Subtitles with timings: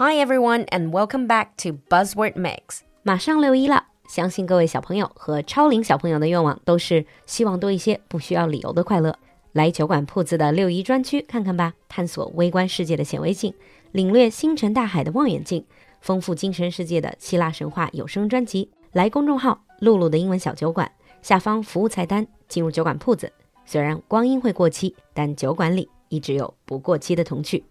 [0.00, 2.82] Hi everyone, and welcome back to Buzzword Mix.
[3.02, 9.18] 马上六一了，相信各位小朋友和超龄小朋友的愿望都是希望多一些不需要理由的快乐。
[9.50, 13.52] 来酒馆铺子的六一专区看看吧，探索微观世界的显微镜，
[13.90, 15.64] 领略星辰大海的望远镜，
[16.00, 18.70] 丰富精神世界的希腊神话有声专辑。
[18.92, 20.88] 来公众号“露露的英文小酒馆”
[21.22, 23.32] 下方服务菜单进入酒馆铺子。
[23.66, 27.64] 虽然光阴会过期，但酒馆里一直有不过期的童趣。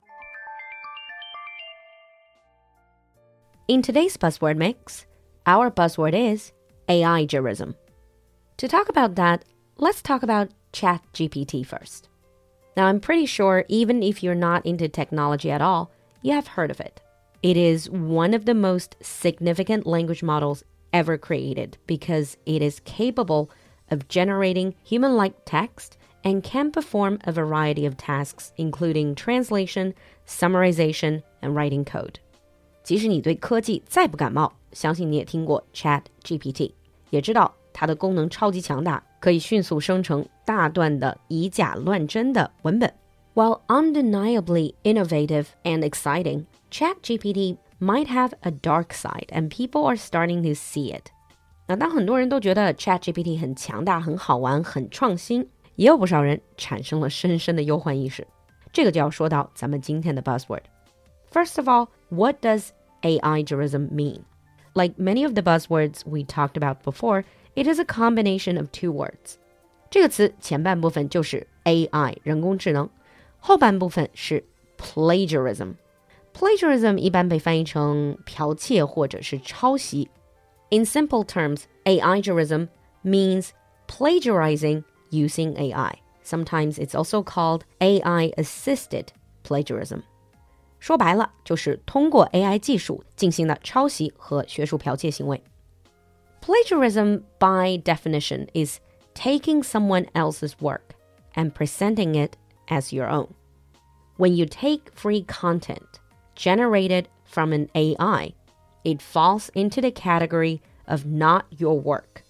[3.68, 5.06] In today's buzzword mix,
[5.46, 6.54] our buzzword is
[6.88, 7.75] Aigiarism.
[8.56, 9.44] To talk about that,
[9.75, 12.08] let's talk about ChatGPT first.
[12.78, 15.92] Now, I'm pretty sure even if you're not into technology at all,
[16.22, 17.02] you have heard of it.
[17.44, 20.64] It is one of the most significant language models
[20.94, 23.52] ever created because it is capable
[23.92, 29.94] of generating human like text and can perform a variety of tasks, including translation,
[30.25, 32.22] summarization, and writing code.
[32.88, 36.71] 即使你对科技再不感冒，相信你也听过 Chat GPT，
[37.09, 42.94] 也知道它的功能超级强大，可以迅速生成大段的以假乱真的文本。
[43.33, 50.53] While undeniably innovative and exciting, ChatGPT might have a dark side, and people are starting to
[50.53, 51.07] see it.
[51.67, 58.25] 那当很多人都觉得 ChatGPT 很强大、很好玩、很创新，也有不少人产生了深深的忧患意识。
[58.72, 60.61] 这个就要说到咱们今天的 buzzword。
[61.31, 64.25] First of all, what does Aigiarism mean?
[64.73, 67.23] Like many of the buzzwords we talked about before,
[67.56, 69.38] it is a combination of two words.
[69.89, 72.89] 这个词前半部分就是 AI 人工智能，
[73.39, 74.44] 后半部分是
[76.97, 80.09] 一般被翻译成剽窃或者是抄袭.
[80.69, 82.67] In simple terms, Aigiarism
[83.03, 83.50] means
[83.88, 85.94] plagiarizing using AI.
[86.23, 89.08] Sometimes it's also called AI assisted
[89.44, 90.03] plagiarism.
[90.78, 95.42] 说白了，就是通过 AI 技术进行的抄袭和学术剽窃行为。
[96.41, 98.81] Plagiarism, by definition, is
[99.15, 100.97] taking someone else's work
[101.34, 102.32] and presenting it
[102.69, 103.28] as your own.
[104.16, 106.00] When you take free content
[106.34, 108.32] generated from an AI,
[108.82, 112.25] it falls into the category of not your work.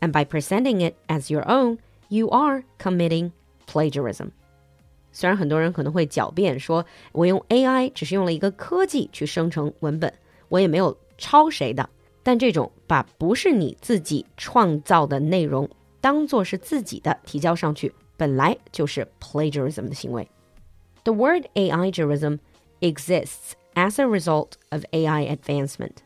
[0.00, 1.78] And by presenting it as your own,
[2.08, 3.32] you are committing
[3.66, 4.32] plagiarism.
[5.11, 10.13] 虽然很多人可能会狡辩说，我用 AI 只是用了一个科技去生成文本，
[10.49, 11.89] 我也没有抄谁的。
[12.23, 20.27] 但这种把不是你自己创造的内容当做是自己的提交上去，本来就是 plagiarism 的行为。
[21.03, 22.37] The word Aigiarism
[22.79, 26.03] exists as a result of AI advancement.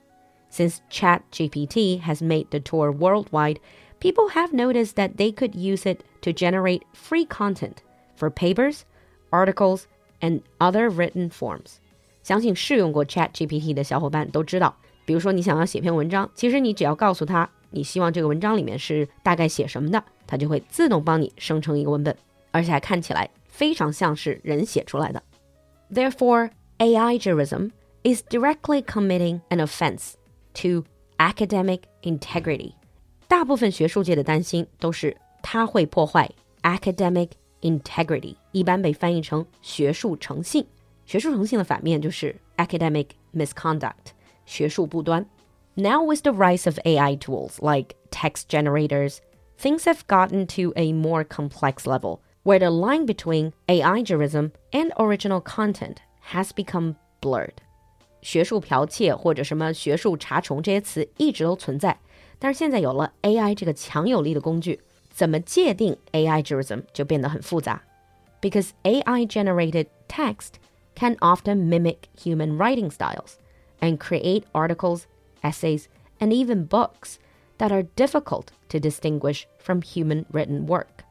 [0.49, 3.57] Since ChatGPT has made the tour worldwide,
[3.99, 7.79] people have noticed that they could use it to generate free content
[8.15, 8.85] for papers
[9.35, 9.83] articles,
[10.21, 11.75] and other written forms。
[12.23, 14.75] 相信试用过 Chat GPT 的小伙伴都知道，
[15.05, 22.15] 比如说你想要写篇文章，其实你只要告诉他你希望这个文章里面是大概写什么的，它就会自动帮你生成一个文本，
[22.51, 25.21] 而且还看起来非常像是人写出来的。
[25.93, 27.71] Therefore, Aigiarism
[28.03, 30.13] is directly committing an offense
[30.55, 30.85] to
[31.17, 32.73] academic integrity.
[33.27, 36.31] 大部分学术界的担心都是它会破坏
[36.63, 37.29] academic
[37.65, 40.65] integrity，一般被翻译成学术诚信。
[41.05, 44.13] 学术诚信的反面就是 academic misconduct，
[44.45, 45.25] 学术不端。
[45.73, 49.17] Now with the rise of AI tools like text generators,
[49.59, 55.41] things have gotten to a more complex level where the line between Aigiarism and original
[55.41, 55.97] content
[56.31, 57.55] has become blurred.
[58.21, 61.99] 学术剽窃或者什么学术查重这些词一直都存在，
[62.39, 64.79] 但是现在有了 AI 这个强有力的工具。
[64.79, 64.84] AI
[65.15, 67.81] 怎么界定 Aigiarism 就变得很复杂
[68.41, 70.55] ，because AI generated text
[70.93, 73.35] can often mimic human writing styles
[73.79, 75.03] and create articles,
[75.41, 75.85] essays,
[76.19, 77.15] and even books
[77.59, 81.05] that are difficult to distinguish from human written work.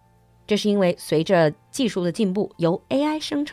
[0.47, 3.49] 这是因为随着技术的进步，由 AI AI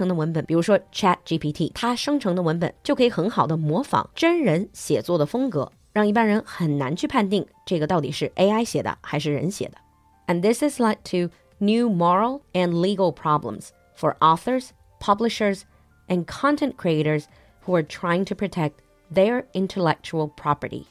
[10.31, 15.65] and this has led to new moral and legal problems for authors, publishers,
[16.09, 17.29] and content creators
[17.63, 20.87] who are trying to protect their intellectual property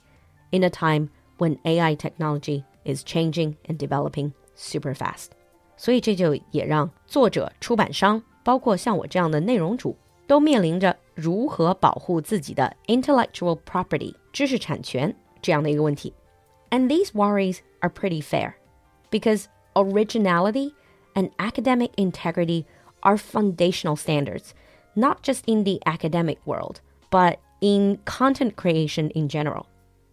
[0.51, 5.31] in a time when AI technology is changing and developing super fast.
[5.77, 16.13] 所以这就也让作者、出版商，包括像我这样的内容主，都面临着如何保护自己的 intellectual property 知识产权这样的一个问题。
[16.69, 18.53] And these worries are pretty fair
[19.09, 20.73] because originality
[21.13, 22.65] and academic integrity
[23.01, 24.53] are foundational standards,
[24.95, 26.77] not just in the academic world,
[27.09, 29.65] but in content creation in general。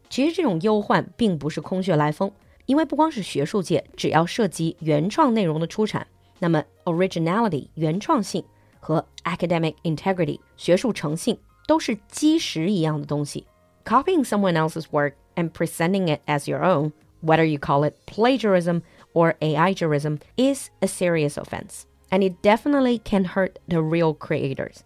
[0.09, 2.31] 其实这种忧患并不是空穴来风，
[2.67, 6.07] 因为不光是学术界，只要涉及原创内容的出产，
[6.39, 8.45] 那么 originality 原创性
[8.79, 13.47] 和 academic integrity 学术诚信都是基石一样的东西。
[13.85, 18.82] Copying someone else's work and presenting it as your own, whether you call it plagiarism
[19.14, 24.84] or Aigiarism, is a serious offense, and it definitely can hurt the real creators.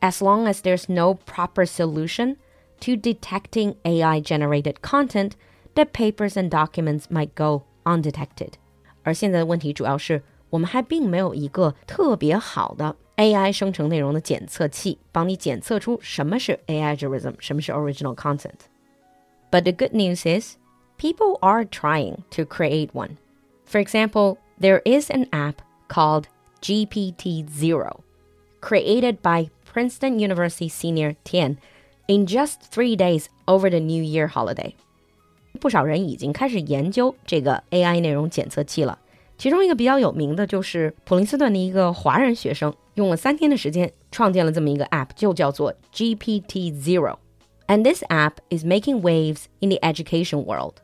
[0.00, 2.36] As long as there's no proper solution
[2.80, 5.36] to detecting AI generated content,
[5.74, 8.54] the papers and documents might go undetected.
[9.02, 18.60] 而现在的问题主要是，我们还并没有一个特别好的 AI 生成内容的检测器，帮你检测出什么是 Aigiarism，什么是 original content。
[19.50, 20.56] But the good news is
[20.99, 23.17] people are trying to create one.
[23.65, 26.27] For example, there is an app called
[26.61, 28.03] GPT Zero,
[28.61, 31.57] created by Princeton University senior Tian
[32.07, 34.75] in just three days over the New Year holiday.
[35.59, 38.99] 不少人已经开始研究这个 AI 内容检测器了。
[39.37, 50.75] 其中一个比较有名的就是普林斯顿的一个华人学生，用了三天的时间创建了这么一个 app，就叫做 GPT Zero。And this app is making waves in the education world.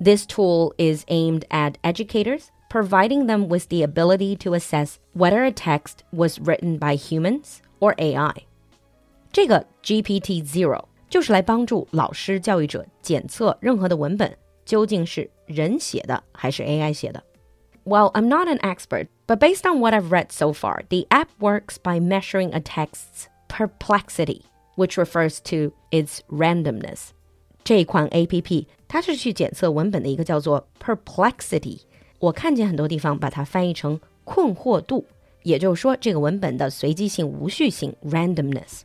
[0.00, 5.52] This tool is aimed at educators, providing them with the ability to assess whether a
[5.52, 8.46] text was written by humans or AI.
[9.32, 17.22] 这个 GPT Zero 就是来帮助老师、教育者检测任何的文本究竟是人写的还是 AI 写的。
[17.86, 21.76] well, I'm not an expert, but based on what I've read so far, the app works
[21.76, 27.12] by measuring a text's perplexity, which refers to its randomness.
[27.63, 31.81] 这款 A P P 它是去检测文本的一个叫做 perplexity，
[32.19, 35.05] 我看见很多地方把它翻译成困惑度，
[35.43, 38.81] 也就是说这个文本的随机性、无序性 randomness。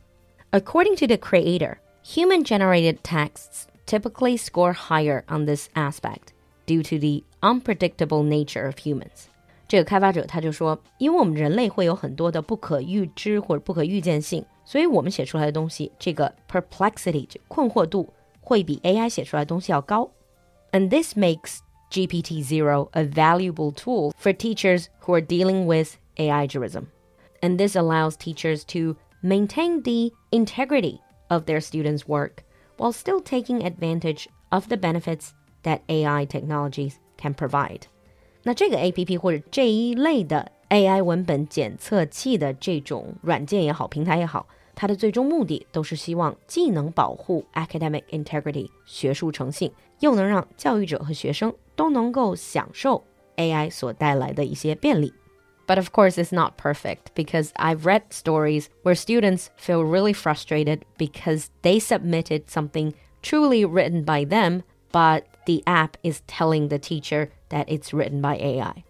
[0.51, 6.33] According to the creator, human-generated texts typically score higher on this aspect
[6.65, 9.25] due to the unpredictable nature of humans。
[9.67, 18.07] 这个开发者他就说，因为我们人类会有很多的不可预知或者不可预见性，所以我们写出来的东西，这个 perplexity 困惑度
[18.45, 20.09] 会比 AI 写出来的东西要高。
[20.71, 21.59] And this makes
[21.89, 26.85] GPT Zero a valuable tool for teachers who are dealing with AI Aigiarism.
[27.41, 32.43] And this allows teachers to maintain the integrity of their students' work
[32.77, 35.33] while still taking advantage of the benefits
[35.63, 37.87] that AI technologies can provide.
[38.43, 38.91] 那这个 AI
[44.74, 49.70] 它的最终目的都是希望既能保护 academic integrity 学术诚信，
[50.00, 53.04] 又能让教育者和学生都能够享受
[53.36, 55.12] AI 所带来的一些便利。
[55.66, 61.46] But of course, it's not perfect because I've read stories where students feel really frustrated because
[61.62, 67.66] they submitted something truly written by them, but the app is telling the teacher that
[67.68, 68.82] it's written by AI.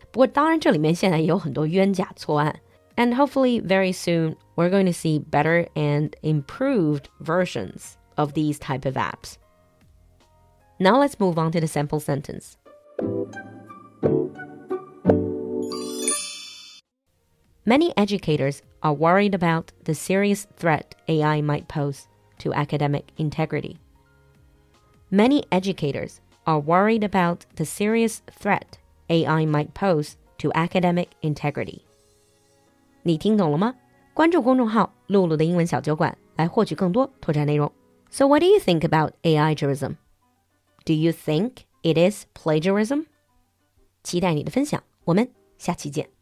[2.97, 8.85] And hopefully, very soon, we're going to see better and improved versions of these type
[8.85, 9.39] of apps.
[10.79, 12.57] Now let's move on to the sample sentence.
[17.67, 23.79] Many educators are worried about the serious threat AI might pose to academic integrity.
[25.11, 31.85] Many educators are worried about the serious threat AI might pose to academic integrity.
[33.03, 33.75] 你听懂了吗？
[34.15, 37.71] 关注公众号“露露的英文小酒馆”来获取更多拓展内容。
[38.11, 39.97] So, what do you think about AIgerism?
[40.85, 41.53] Do you think
[41.83, 43.07] it is plagiarism?
[44.03, 46.14] 期待你的分享，我们下期见。